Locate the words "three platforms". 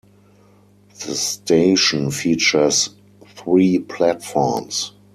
3.37-4.93